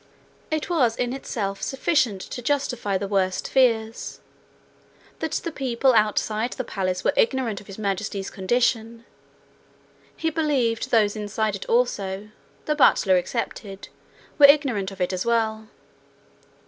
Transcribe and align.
It 0.49 0.67
was 0.67 0.95
in 0.95 1.13
itself 1.13 1.61
sufficient 1.61 2.21
to 2.23 2.41
justify 2.41 2.97
the 2.97 3.07
worst 3.07 3.47
fears, 3.47 4.19
that 5.19 5.33
the 5.33 5.51
people 5.51 5.93
outside 5.93 6.53
the 6.53 6.63
palace 6.63 7.03
were 7.03 7.13
ignorant 7.15 7.61
of 7.61 7.67
His 7.67 7.77
Majesty's 7.77 8.31
condition: 8.31 9.05
he 10.17 10.31
believed 10.31 10.89
those 10.89 11.15
inside 11.15 11.55
it 11.55 11.67
also 11.67 12.29
the 12.65 12.73
butler 12.73 13.15
excepted 13.15 13.89
were 14.39 14.47
ignorant 14.47 14.89
of 14.89 14.99
it 15.01 15.13
as 15.13 15.23
well. 15.23 15.69